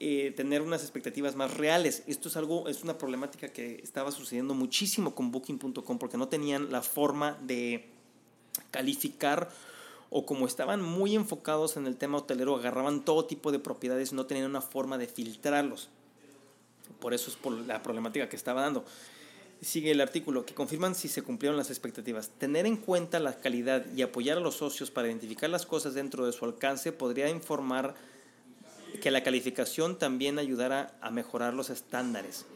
eh, 0.00 0.32
tener 0.36 0.62
unas 0.62 0.82
expectativas 0.82 1.36
más 1.36 1.54
reales. 1.56 2.02
Esto 2.06 2.28
es 2.28 2.36
algo, 2.36 2.68
es 2.68 2.82
una 2.82 2.98
problemática 2.98 3.48
que 3.48 3.80
estaba 3.82 4.10
sucediendo 4.10 4.54
muchísimo 4.54 5.14
con 5.14 5.30
Booking.com 5.30 5.98
porque 5.98 6.16
no 6.16 6.28
tenían 6.28 6.72
la 6.72 6.82
forma 6.82 7.38
de 7.42 7.86
calificar 8.70 9.48
o 10.10 10.26
como 10.26 10.46
estaban 10.46 10.80
muy 10.80 11.14
enfocados 11.16 11.76
en 11.76 11.86
el 11.86 11.96
tema 11.96 12.18
hotelero, 12.18 12.54
agarraban 12.54 13.04
todo 13.04 13.24
tipo 13.24 13.50
de 13.50 13.58
propiedades 13.58 14.12
no 14.12 14.26
tenían 14.26 14.48
una 14.48 14.60
forma 14.60 14.96
de 14.96 15.08
filtrarlos. 15.08 15.88
Por 17.00 17.14
eso 17.14 17.30
es 17.30 17.36
por 17.36 17.52
la 17.52 17.82
problemática 17.82 18.28
que 18.28 18.36
estaba 18.36 18.62
dando. 18.62 18.84
Sigue 19.60 19.90
el 19.90 20.00
artículo, 20.00 20.44
que 20.44 20.54
confirman 20.54 20.94
si 20.94 21.08
se 21.08 21.22
cumplieron 21.22 21.56
las 21.56 21.70
expectativas. 21.70 22.30
Tener 22.38 22.66
en 22.66 22.76
cuenta 22.76 23.18
la 23.18 23.38
calidad 23.38 23.86
y 23.94 24.02
apoyar 24.02 24.38
a 24.38 24.40
los 24.40 24.56
socios 24.56 24.90
para 24.90 25.08
identificar 25.08 25.50
las 25.50 25.66
cosas 25.66 25.94
dentro 25.94 26.26
de 26.26 26.32
su 26.32 26.44
alcance 26.44 26.92
podría 26.92 27.28
informar 27.28 27.94
que 29.00 29.10
la 29.10 29.22
calificación 29.22 29.98
también 29.98 30.38
ayudara 30.38 30.96
a 31.00 31.10
mejorar 31.10 31.54
los 31.54 31.70
estándares. 31.70 32.46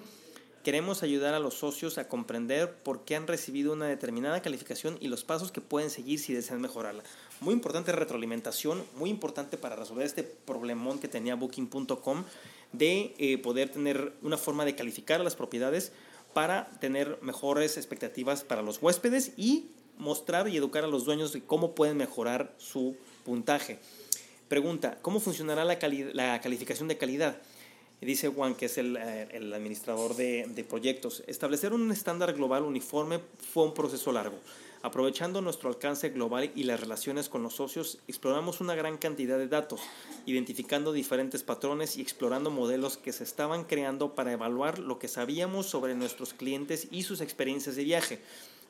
Queremos 0.65 1.03
ayudar 1.03 1.35
a 1.35 1.39
los 1.39 1.55
socios 1.55 1.99
a 1.99 2.09
comprender 2.09 2.75
por 2.83 3.05
qué 3.05 3.17
han 3.17 3.27
recibido 3.27 3.73
una 3.73 3.87
determinada 3.87 4.43
calificación 4.43 4.99
y 5.01 5.09
los 5.09 5.25
pasos 5.25 5.53
que 5.53 5.61
pueden 5.61 5.89
seguir 5.89 6.19
si 6.19 6.35
desean 6.35 6.61
mejorarla. 6.61 7.05
Muy 7.41 7.55
importante 7.55 7.93
retroalimentación, 7.93 8.85
muy 8.97 9.09
importante 9.09 9.57
para 9.57 9.77
resolver 9.77 10.05
este 10.05 10.25
problemón 10.25 10.99
que 10.99 11.09
tenía 11.09 11.37
Booking.com 11.37 12.25
de 12.73 13.15
eh, 13.19 13.39
poder 13.39 13.71
tener 13.71 14.13
una 14.21 14.37
forma 14.37 14.65
de 14.65 14.75
calificar 14.75 15.21
las 15.21 15.37
propiedades 15.37 15.93
para 16.35 16.71
tener 16.81 17.19
mejores 17.23 17.77
expectativas 17.77 18.45
para 18.45 18.63
los 18.63 18.83
huéspedes 18.83 19.33
y 19.37 19.71
mostrar 19.97 20.49
y 20.49 20.57
educar 20.57 20.85
a 20.85 20.89
los 20.89 21.05
dueños 21.05 21.33
de 21.33 21.43
cómo 21.43 21.75
pueden 21.75 21.97
mejorar 21.97 22.55
su 22.59 22.97
puntaje. 23.25 23.79
Pregunta, 24.49 24.97
¿cómo 25.03 25.21
funcionará 25.21 25.63
la, 25.67 25.79
calificación 25.79 26.89
de 26.89 26.97
calidad? 26.97 27.37
Dice 28.01 28.29
Juan, 28.29 28.55
que 28.55 28.67
es 28.67 28.79
el, 28.79 28.97
eh, 28.97 29.29
administrador 29.55 30.17
de, 30.17 30.67
proyectos, 30.67 31.23
establecer 31.27 31.75
un 31.75 31.93
estándar 31.93 32.33
global 32.33 32.63
uniforme 32.63 33.21
fue 33.53 33.65
un 33.65 33.75
proceso 33.75 34.11
largo. 34.11 34.39
Aprovechando 34.81 35.43
nuestro 35.43 35.69
alcance 35.69 36.09
global 36.09 36.51
y 36.55 36.63
las 36.63 36.81
relaciones 36.81 37.29
con 37.29 37.43
los 37.43 37.57
socios, 37.57 37.99
exploramos 38.09 38.63
una 38.63 38.75
gran 38.75 38.97
cantidad 38.97 39.37
de 39.37 39.49
datos, 39.49 39.83
identificando 40.25 40.95
diferentes 40.95 41.43
patrones 41.43 41.99
y 41.99 42.01
explorando 42.01 42.51
modelos 42.51 42.97
que 42.97 43.13
se 43.13 43.25
estaban 43.25 43.65
creando 43.65 44.15
para 44.15 44.33
evaluar 44.33 44.79
lo 44.79 44.99
que 44.99 45.09
sabíamos 45.09 45.67
sobre 45.67 45.95
nuestros 45.95 46.33
clientes 46.33 46.89
y 46.91 47.03
sus 47.03 47.21
experiencias 47.21 47.77
de 47.77 47.85
viaje. 47.85 48.21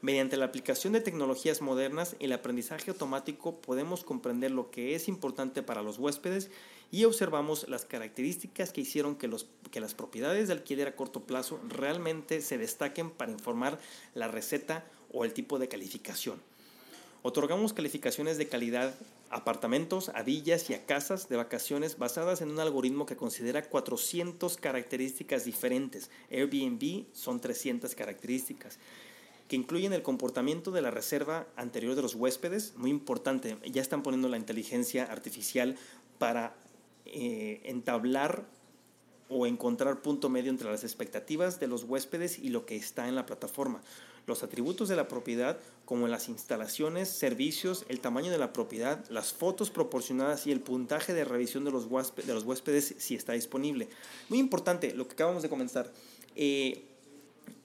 Mediante 0.01 0.37
la 0.37 0.45
aplicación 0.45 0.93
de 0.93 1.01
tecnologías 1.01 1.61
modernas 1.61 2.15
y 2.21 2.27
el 2.27 2.33
aprendizaje 2.33 2.93
automático 2.93 3.61
podemos 3.61 4.05
comprender 4.05 4.53
lo 4.53 4.71
que 4.71 4.95
es 4.95 5.09
importante 5.09 5.65
para 5.65 5.83
los 5.83 5.99
huéspedes 5.99 6.51
y 6.93 7.05
observamos 7.05 7.69
las 7.69 7.85
características 7.85 8.73
que 8.73 8.83
hicieron 8.83 9.17
que, 9.17 9.27
los, 9.27 9.49
que 9.73 9.81
las 9.81 9.95
propiedades 9.95 10.47
de 10.47 10.55
alquiler 10.55 10.87
a 10.87 10.95
corto 10.95 11.25
plazo 11.25 11.61
realmente 11.69 12.43
se 12.43 12.59
destaquen 12.59 13.11
para 13.11 13.33
informar 13.33 13.81
la 14.15 14.29
receta 14.29 14.85
o 15.13 15.25
el 15.25 15.33
tipo 15.33 15.59
de 15.59 15.67
calificación. 15.67 16.41
Otorgamos 17.23 17.73
calificaciones 17.73 18.39
de 18.39 18.47
calidad 18.47 18.95
a 19.31 19.39
apartamentos, 19.39 20.11
a 20.11 20.23
villas 20.23 20.71
y 20.71 20.75
a 20.75 20.87
casas 20.87 21.29
de 21.29 21.37
vacaciones 21.37 21.99
basadas 21.99 22.41
en 22.41 22.51
un 22.51 22.61
algoritmo 22.61 23.05
que 23.05 23.17
considera 23.17 23.69
400 23.69 24.57
características 24.59 25.45
diferentes. 25.45 26.09
Airbnb 26.31 27.07
son 27.13 27.41
300 27.41 27.97
características 27.97 28.79
que 29.49 29.57
incluyen 29.57 29.93
el 29.93 30.03
comportamiento 30.03 30.71
de 30.71 30.83
la 30.83 30.91
reserva 30.91 31.47
anterior 31.57 31.95
de 31.95 32.03
los 32.03 32.15
huéspedes, 32.15 32.75
muy 32.77 32.91
importante, 32.91 33.57
ya 33.65 33.81
están 33.81 34.03
poniendo 34.03 34.29
la 34.29 34.37
inteligencia 34.37 35.05
artificial 35.05 35.77
para 36.19 36.55
eh, 37.07 37.63
entablar 37.65 38.45
o 39.31 39.47
encontrar 39.47 40.03
punto 40.03 40.29
medio 40.29 40.51
entre 40.51 40.71
las 40.71 40.85
expectativas 40.85 41.61
de 41.61 41.67
los 41.67 41.85
huéspedes 41.85 42.39
y 42.39 42.51
lo 42.51 42.67
que 42.67 42.77
está 42.77 43.09
en 43.09 43.15
la 43.15 43.27
plataforma. 43.27 43.83
Los 44.27 44.43
atributos 44.43 44.91
de 44.91 44.97
la 44.97 45.09
propiedad, 45.09 45.59
como 45.87 46.07
las 46.07 46.29
instalaciones, 46.29 47.09
servicios, 47.09 47.87
el 47.89 48.01
tamaño 48.01 48.31
de 48.31 48.37
la 48.37 48.53
propiedad, 48.53 49.03
las 49.09 49.33
fotos 49.33 49.71
proporcionadas 49.71 50.47
y 50.47 50.53
el 50.53 50.61
puntaje 50.61 51.15
de 51.15 51.25
revisión 51.25 51.65
de 51.65 51.71
los, 51.71 51.87
huéspedes, 51.87 52.95
si 52.99 53.15
está 53.15 53.33
disponible. 53.33 53.89
Muy 54.29 54.39
importante 54.39 54.93
lo 54.95 55.09
que 55.09 55.15
acabamos 55.15 55.43
de 55.43 55.49
comenzar. 55.49 55.91
Eh, 56.37 56.88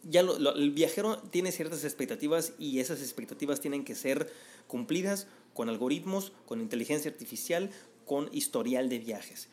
ya 0.04 0.22
el 0.22 0.72
viajero 0.72 1.18
tiene 1.18 1.52
ciertas 1.52 1.84
expectativas 1.84 2.54
y 2.60 2.80
esas 2.80 3.02
expectativas 3.02 3.60
tienen 3.60 3.84
que 3.84 3.96
ser 3.96 4.32
cumplidas 4.68 5.28
con 5.54 5.70
algoritmos, 5.70 6.34
con 6.46 6.62
inteligencia 6.62 7.12
artificial, 7.12 7.70
con 8.06 8.30
historial 8.34 8.90
de 8.90 9.00
viajes. 9.00 9.50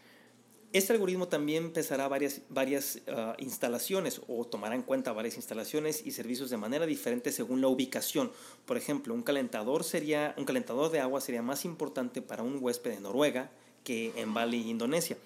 Este 0.73 0.93
algoritmo 0.93 1.27
también 1.27 1.73
pesará 1.73 2.07
varias, 2.07 2.43
varias 2.49 3.01
ah, 3.09 3.35
instalaciones 3.39 4.21
o 4.29 4.45
tomará 4.45 4.77
en 4.77 4.83
cuenta 4.83 5.13
varias 5.13 5.35
instalaciones 5.35 6.07
y 6.07 6.13
servicios 6.13 6.49
de 6.49 6.59
manera 6.59 6.87
diferente 6.87 7.33
según 7.33 7.61
la 7.61 7.67
ubicación. 7.67 8.31
Por 8.67 8.77
ejemplo, 8.77 9.13
un 9.13 9.23
calentador, 9.23 9.83
sería, 9.83 10.33
un 10.39 10.45
calentador 10.45 10.93
de 10.93 11.01
agua 11.01 11.21
sería 11.21 11.43
más 11.43 11.65
importante 11.65 12.23
para 12.23 12.45
un 12.45 12.59
huésped 12.61 12.93
de 12.93 13.01
Noruega 13.01 13.51
que 13.83 14.13
en 14.15 14.33
Bali, 14.33 14.71
Indonesia. 14.71 15.17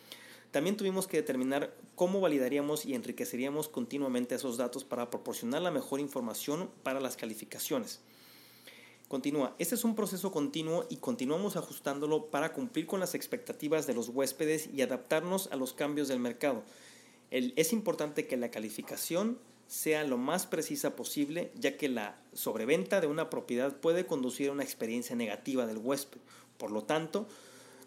También 0.55 0.77
tuvimos 0.77 1.09
que 1.09 1.17
determinar 1.17 1.75
cómo 1.97 2.21
validaríamos 2.21 2.87
y 2.87 2.95
enriqueceríamos 2.95 3.69
continuamente 3.69 4.37
esos 4.37 4.57
datos 4.57 4.85
para 4.85 5.11
proporcionar 5.11 5.63
la 5.63 5.73
mejor 5.73 5.99
información 5.99 6.71
para 6.85 7.01
las 7.01 7.17
calificaciones. 7.17 7.99
Continúa, 9.09 9.57
este 9.59 9.75
es 9.75 9.83
un 9.83 9.97
proceso 9.97 10.31
continuo 10.31 10.87
y 10.89 10.99
continuamos 10.99 11.57
ajustándolo 11.57 12.27
para 12.27 12.53
cumplir 12.53 12.87
con 12.87 13.01
las 13.01 13.17
expectativas 13.17 13.89
de 13.89 13.95
los 13.95 14.11
huéspedes 14.11 14.71
y 14.73 14.83
adaptarnos 14.83 15.49
a 15.51 15.57
los 15.57 15.73
cambios 15.73 16.07
del 16.07 16.21
mercado. 16.21 16.63
es 17.33 17.73
importante 17.73 18.29
que 18.29 18.37
la 18.37 18.53
calificación 18.53 19.41
sea 19.67 20.05
lo 20.05 20.19
más 20.19 20.47
precisa 20.47 20.95
posible, 20.95 21.51
ya 21.57 21.77
que 21.77 21.89
la 21.89 22.17
sobreventa 22.33 23.01
de 23.01 23.09
una 23.09 23.29
propiedad 23.29 23.75
puede 23.75 24.07
conducir 24.07 24.51
a 24.51 24.53
una 24.53 24.63
experiencia 24.63 25.17
negativa 25.17 25.67
del 25.67 25.79
huésped. 25.79 26.21
Por 26.59 26.71
lo 26.71 26.85
tanto, 26.85 27.27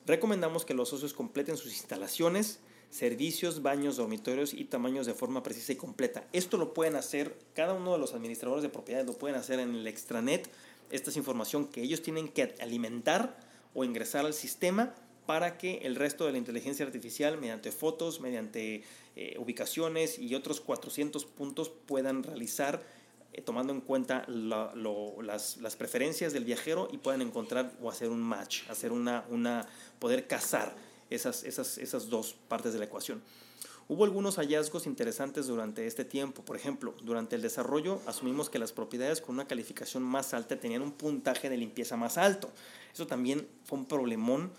Recomendamos 0.07 0.63
que 0.63 0.73
los 0.73 0.87
socios 0.87 1.13
completen 1.13 1.57
sus 1.57 1.73
instalaciones, 1.73 2.61
servicios, 2.89 3.61
baños, 3.61 3.97
dormitorios 3.97 4.53
y 4.53 4.63
tamaños 4.63 5.05
de 5.05 5.13
forma 5.13 5.43
precisa 5.43 5.73
y 5.73 5.75
completa. 5.75 6.25
Esto 6.31 6.55
lo 6.55 6.73
pueden 6.73 6.95
hacer, 6.95 7.37
cada 7.53 7.73
uno 7.73 7.91
de 7.91 7.99
los 7.99 8.13
administradores 8.13 8.63
de 8.63 8.69
propiedades 8.69 9.05
lo 9.05 9.17
pueden 9.17 9.35
hacer 9.35 9.59
en 9.59 9.75
el 9.75 9.85
extranet. 9.85 10.49
Esta 10.91 11.09
es 11.09 11.17
información 11.17 11.67
que 11.67 11.81
ellos 11.81 12.01
tienen 12.01 12.29
que 12.29 12.55
alimentar 12.61 13.37
o 13.73 13.83
ingresar 13.83 14.25
al 14.25 14.33
sistema 14.33 14.95
para 15.25 15.57
que 15.57 15.79
el 15.79 15.97
resto 15.97 16.25
de 16.25 16.31
la 16.31 16.37
inteligencia 16.37 16.85
artificial, 16.85 17.37
mediante 17.37 17.73
fotos, 17.73 18.21
mediante 18.21 18.85
eh, 19.17 19.35
ubicaciones 19.37 20.19
y 20.19 20.35
otros 20.35 20.61
400 20.61 21.25
puntos, 21.25 21.69
puedan 21.85 22.23
realizar 22.23 22.81
eh, 23.37 23.41
tomando 23.43 23.71
en 23.71 23.81
cuenta 23.81 24.25
las, 24.27 25.75
preferencias 25.77 26.33
del 26.33 26.43
viajero 26.43 26.87
y 26.91 26.97
puedan 26.97 27.21
encontrar 27.21 27.71
o 27.81 27.89
hacer 27.89 28.09
un 28.09 28.19
match, 28.19 28.67
hacer 28.67 28.91
una, 28.91 29.25
una 29.29 29.67
poder 29.99 30.27
casar 30.27 30.75
esas, 31.09 31.43
esas, 31.43 31.77
esas 31.77 32.09
dos 32.09 32.35
partes 32.47 32.73
de 32.73 32.79
la 32.79 32.85
ecuación. 32.85 33.21
Hubo 33.89 34.03
algunos 34.03 34.35
hallazgos 34.35 34.85
interesantes 34.85 35.47
durante 35.47 35.87
este 35.87 36.03
tiempo. 36.03 36.43
Por 36.43 36.57
ejemplo, 36.57 36.93
durante 37.03 37.37
el 37.37 37.41
desarrollo 37.41 38.01
asumimos 38.05 38.49
que 38.49 38.59
las 38.59 38.73
propiedades 38.73 39.21
con 39.21 39.35
una 39.35 39.47
calificación 39.47 40.03
más 40.03 40.33
alta 40.33 40.59
tenían 40.59 40.81
un 40.81 40.91
puntaje 40.91 41.49
de 41.49 41.55
limpieza 41.55 41.95
más 41.95 42.17
alto. 42.17 42.51
Eso 42.93 43.07
también 43.07 43.47
fue 43.63 43.79
un 43.79 43.85
problemón. 43.85 44.51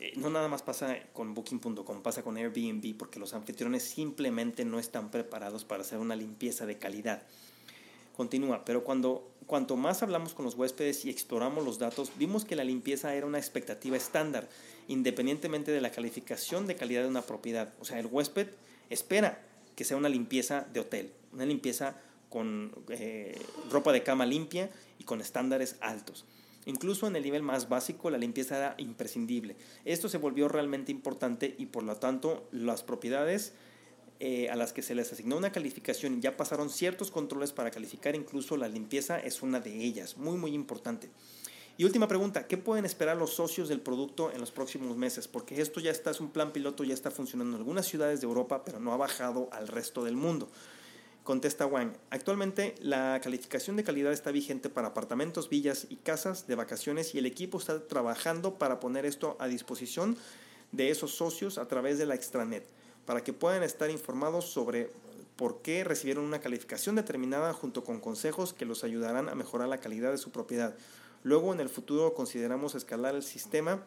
Eh, 0.00 0.14
no 0.16 0.28
nada 0.28 0.48
más 0.48 0.62
pasa 0.62 0.98
con 1.12 1.34
Booking.com, 1.34 2.02
pasa 2.02 2.24
con 2.24 2.36
Airbnb 2.36 2.96
porque 2.96 3.20
los 3.20 3.32
anfitriones 3.32 3.84
simplemente 3.84 4.64
no 4.64 4.80
están 4.80 5.08
preparados 5.08 5.64
para 5.64 5.82
hacer 5.82 6.00
una 6.00 6.16
limpieza 6.16 6.66
de 6.66 6.76
calidad. 6.76 7.22
Continúa, 8.16 8.64
pero 8.64 8.82
cuando, 8.82 9.30
cuanto 9.46 9.76
más 9.76 10.02
hablamos 10.02 10.34
con 10.34 10.44
los 10.44 10.56
huéspedes 10.56 11.04
y 11.04 11.10
exploramos 11.10 11.64
los 11.64 11.78
datos, 11.78 12.10
vimos 12.16 12.44
que 12.44 12.56
la 12.56 12.64
limpieza 12.64 13.14
era 13.14 13.26
una 13.26 13.38
expectativa 13.38 13.96
estándar, 13.96 14.48
independientemente 14.88 15.72
de 15.72 15.80
la 15.80 15.90
calificación 15.90 16.66
de 16.66 16.76
calidad 16.76 17.02
de 17.02 17.08
una 17.08 17.22
propiedad. 17.22 17.72
O 17.80 17.84
sea, 17.84 17.98
el 17.98 18.06
huésped 18.06 18.48
espera 18.90 19.42
que 19.76 19.84
sea 19.84 19.96
una 19.96 20.08
limpieza 20.08 20.66
de 20.72 20.80
hotel, 20.80 21.12
una 21.32 21.46
limpieza 21.46 21.96
con 22.28 22.72
eh, 22.88 23.38
ropa 23.70 23.92
de 23.92 24.02
cama 24.02 24.26
limpia 24.26 24.70
y 24.98 25.04
con 25.04 25.20
estándares 25.20 25.76
altos. 25.80 26.24
Incluso 26.66 27.06
en 27.06 27.16
el 27.16 27.22
nivel 27.22 27.42
más 27.42 27.68
básico, 27.68 28.10
la 28.10 28.18
limpieza 28.18 28.56
era 28.56 28.74
imprescindible. 28.78 29.56
Esto 29.84 30.08
se 30.08 30.18
volvió 30.18 30.48
realmente 30.48 30.92
importante 30.92 31.54
y 31.58 31.66
por 31.66 31.82
lo 31.82 31.96
tanto 31.96 32.48
las 32.52 32.82
propiedades 32.82 33.52
eh, 34.20 34.48
a 34.48 34.56
las 34.56 34.72
que 34.72 34.80
se 34.82 34.94
les 34.94 35.12
asignó 35.12 35.36
una 35.36 35.52
calificación 35.52 36.22
ya 36.22 36.36
pasaron 36.36 36.70
ciertos 36.70 37.10
controles 37.10 37.52
para 37.52 37.70
calificar, 37.70 38.14
incluso 38.14 38.56
la 38.56 38.68
limpieza 38.68 39.18
es 39.18 39.42
una 39.42 39.60
de 39.60 39.84
ellas, 39.84 40.16
muy 40.16 40.38
muy 40.38 40.54
importante. 40.54 41.10
Y 41.76 41.84
última 41.84 42.06
pregunta, 42.06 42.46
¿qué 42.46 42.56
pueden 42.56 42.84
esperar 42.84 43.16
los 43.16 43.34
socios 43.34 43.68
del 43.68 43.80
producto 43.80 44.30
en 44.30 44.40
los 44.40 44.52
próximos 44.52 44.96
meses? 44.96 45.26
Porque 45.26 45.60
esto 45.60 45.80
ya 45.80 45.90
está, 45.90 46.12
es 46.12 46.20
un 46.20 46.30
plan 46.30 46.52
piloto, 46.52 46.84
ya 46.84 46.94
está 46.94 47.10
funcionando 47.10 47.56
en 47.56 47.62
algunas 47.62 47.86
ciudades 47.86 48.20
de 48.20 48.26
Europa, 48.26 48.62
pero 48.64 48.78
no 48.78 48.92
ha 48.92 48.96
bajado 48.96 49.48
al 49.50 49.66
resto 49.66 50.04
del 50.04 50.14
mundo. 50.14 50.48
Contesta 51.24 51.66
Wang, 51.66 51.94
actualmente 52.10 52.74
la 52.80 53.20
calificación 53.22 53.76
de 53.76 53.82
calidad 53.82 54.12
está 54.12 54.30
vigente 54.30 54.68
para 54.68 54.88
apartamentos, 54.88 55.48
villas 55.48 55.86
y 55.88 55.96
casas 55.96 56.46
de 56.46 56.54
vacaciones 56.54 57.14
y 57.14 57.18
el 57.18 57.26
equipo 57.26 57.58
está 57.58 57.88
trabajando 57.88 58.54
para 58.54 58.78
poner 58.78 59.04
esto 59.04 59.36
a 59.40 59.48
disposición 59.48 60.16
de 60.70 60.90
esos 60.90 61.14
socios 61.14 61.58
a 61.58 61.66
través 61.66 61.98
de 61.98 62.06
la 62.06 62.14
extranet 62.14 62.64
para 63.06 63.22
que 63.22 63.32
puedan 63.32 63.62
estar 63.62 63.90
informados 63.90 64.46
sobre 64.46 64.90
por 65.36 65.62
qué 65.62 65.84
recibieron 65.84 66.24
una 66.24 66.40
calificación 66.40 66.94
determinada 66.94 67.52
junto 67.52 67.84
con 67.84 68.00
consejos 68.00 68.52
que 68.52 68.64
los 68.64 68.84
ayudarán 68.84 69.28
a 69.28 69.34
mejorar 69.34 69.68
la 69.68 69.80
calidad 69.80 70.12
de 70.12 70.18
su 70.18 70.30
propiedad. 70.30 70.74
Luego 71.24 71.52
en 71.52 71.60
el 71.60 71.68
futuro 71.68 72.14
consideramos 72.14 72.74
escalar 72.74 73.14
el 73.16 73.22
sistema 73.22 73.82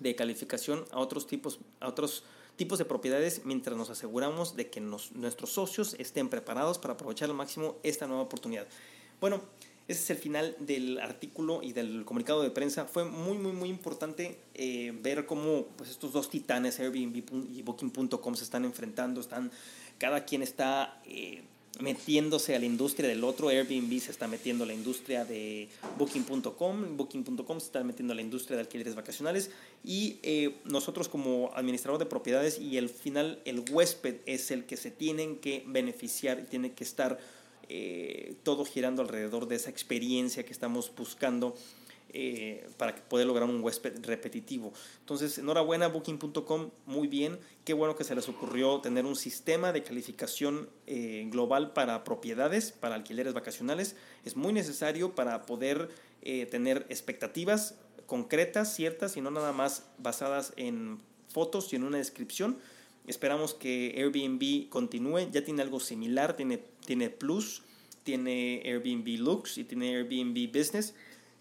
de 0.00 0.14
calificación 0.14 0.84
a 0.90 0.98
otros 0.98 1.26
tipos, 1.26 1.60
a 1.80 1.88
otros 1.88 2.24
tipos 2.56 2.78
de 2.78 2.84
propiedades 2.84 3.42
mientras 3.44 3.76
nos 3.76 3.88
aseguramos 3.88 4.56
de 4.56 4.68
que 4.68 4.80
nuestros 4.80 5.50
socios 5.50 5.94
estén 5.98 6.28
preparados 6.28 6.78
para 6.78 6.94
aprovechar 6.94 7.30
al 7.30 7.36
máximo 7.36 7.76
esta 7.82 8.06
nueva 8.06 8.22
oportunidad. 8.22 8.66
Bueno, 9.20 9.40
ese 9.88 10.02
es 10.02 10.10
el 10.10 10.16
final 10.16 10.56
del 10.58 10.98
artículo 10.98 11.62
y 11.62 11.72
del 11.72 12.04
comunicado 12.04 12.42
de 12.42 12.50
prensa. 12.50 12.86
Fue 12.86 13.04
muy, 13.04 13.38
muy, 13.38 13.52
muy 13.52 13.68
importante 13.68 14.40
eh, 14.54 14.92
ver 15.00 15.26
cómo 15.26 15.66
pues, 15.76 15.90
estos 15.90 16.12
dos 16.12 16.28
titanes, 16.28 16.80
Airbnb 16.80 17.22
y 17.54 17.62
Booking.com, 17.62 18.34
se 18.34 18.42
están 18.42 18.64
enfrentando. 18.64 19.20
Están, 19.20 19.52
cada 19.98 20.24
quien 20.24 20.42
está 20.42 21.00
eh, 21.06 21.44
metiéndose 21.80 22.54
a 22.54 22.58
la 22.58 22.66
industria 22.66 23.08
del 23.08 23.24
otro. 23.24 23.48
Airbnb 23.48 24.00
se 24.00 24.10
está 24.10 24.28
metiendo 24.28 24.64
a 24.64 24.66
la 24.66 24.74
industria 24.74 25.24
de 25.24 25.68
Booking.com. 25.98 26.96
Booking.com 26.96 27.60
se 27.60 27.66
está 27.66 27.84
metiendo 27.84 28.12
a 28.12 28.16
la 28.16 28.22
industria 28.22 28.56
de 28.56 28.62
alquileres 28.62 28.94
vacacionales. 28.94 29.50
Y 29.84 30.18
eh, 30.22 30.56
nosotros 30.64 31.08
como 31.08 31.50
administrador 31.54 31.98
de 31.98 32.06
propiedades 32.06 32.58
y 32.58 32.78
al 32.78 32.88
final 32.88 33.40
el 33.44 33.64
huésped 33.70 34.16
es 34.26 34.50
el 34.50 34.64
que 34.64 34.76
se 34.76 34.90
tienen 34.90 35.36
que 35.36 35.64
beneficiar 35.66 36.40
y 36.40 36.44
tiene 36.44 36.72
que 36.72 36.84
estar 36.84 37.18
eh, 37.68 38.34
todo 38.42 38.64
girando 38.64 39.02
alrededor 39.02 39.48
de 39.48 39.56
esa 39.56 39.70
experiencia 39.70 40.44
que 40.44 40.52
estamos 40.52 40.92
buscando 40.96 41.56
eh, 42.12 42.66
para 42.76 42.94
poder 42.94 43.26
lograr 43.26 43.48
un 43.48 43.62
huésped 43.62 44.04
repetitivo. 44.04 44.72
Entonces, 45.00 45.38
enhorabuena, 45.38 45.88
booking.com, 45.88 46.70
muy 46.86 47.08
bien. 47.08 47.38
Qué 47.64 47.74
bueno 47.74 47.96
que 47.96 48.04
se 48.04 48.14
les 48.14 48.28
ocurrió 48.28 48.80
tener 48.80 49.04
un 49.04 49.16
sistema 49.16 49.72
de 49.72 49.82
calificación 49.82 50.68
eh, 50.86 51.26
global 51.30 51.72
para 51.72 52.04
propiedades, 52.04 52.72
para 52.72 52.94
alquileres 52.94 53.34
vacacionales. 53.34 53.96
Es 54.24 54.36
muy 54.36 54.52
necesario 54.52 55.14
para 55.14 55.42
poder 55.42 55.88
tener 56.50 56.86
expectativas 56.88 57.76
concretas, 58.06 58.74
ciertas 58.74 59.16
y 59.16 59.20
no 59.20 59.30
nada 59.30 59.52
más 59.52 59.84
basadas 59.98 60.52
en 60.56 60.98
fotos 61.28 61.72
y 61.72 61.76
en 61.76 61.84
una 61.84 61.98
descripción 61.98 62.58
Esperamos 63.06 63.54
que 63.54 63.94
Airbnb 63.96 64.68
continúe. 64.68 65.30
Ya 65.30 65.44
tiene 65.44 65.62
algo 65.62 65.78
similar, 65.78 66.36
tiene, 66.36 66.60
tiene 66.84 67.08
Plus, 67.08 67.62
tiene 68.02 68.62
Airbnb 68.64 69.20
Lux 69.20 69.58
y 69.58 69.64
tiene 69.64 69.96
Airbnb 69.96 70.48
Business. 70.48 70.94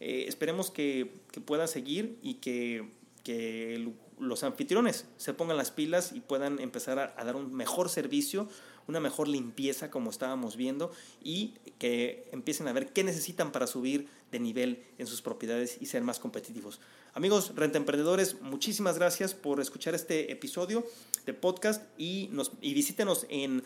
Eh, 0.07 0.25
esperemos 0.27 0.69
que, 0.69 1.11
que, 1.31 1.67
seguir 1.67 2.19
y 2.21 2.35
que, 2.35 2.87
que, 3.23 3.91
los 4.19 4.43
anfitriones 4.43 5.07
se 5.17 5.33
pongan 5.33 5.57
las 5.57 5.71
pilas 5.71 6.11
y 6.13 6.19
puedan 6.19 6.59
empezar 6.59 7.15
a, 7.17 7.23
dar 7.23 7.35
un 7.35 7.51
mejor 7.55 7.89
servicio, 7.89 8.47
una 8.87 8.99
mejor 8.99 9.27
limpieza 9.27 9.89
como 9.89 10.11
estábamos 10.11 10.57
viendo 10.57 10.91
y 11.23 11.55
que 11.79 12.29
empiecen 12.31 12.67
a 12.67 12.73
ver 12.73 12.93
qué 12.93 13.03
necesitan 13.03 13.51
para 13.51 13.65
subir 13.65 14.07
de 14.31 14.39
nivel 14.39 14.83
en 14.99 15.07
sus 15.07 15.23
propiedades 15.23 15.79
y 15.81 15.87
ser 15.87 16.03
más 16.03 16.19
competitivos. 16.19 16.79
Amigos 17.15 17.53
renta 17.55 17.79
emprendedores, 17.79 18.39
muchísimas 18.41 18.99
gracias 18.99 19.33
por 19.33 19.59
escuchar 19.59 19.95
este 19.95 20.31
episodio 20.31 20.85
de 21.25 21.33
podcast 21.33 21.81
y, 21.97 22.29
nos, 22.31 22.51
y 22.61 22.75
visítenos 22.75 23.25
en 23.29 23.63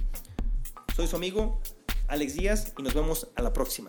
Soy 0.94 1.06
su 1.06 1.16
amigo 1.16 1.60
Alex 2.08 2.34
Díaz 2.34 2.74
y 2.78 2.82
nos 2.82 2.94
vemos 2.94 3.28
a 3.34 3.42
la 3.42 3.52
próxima. 3.52 3.88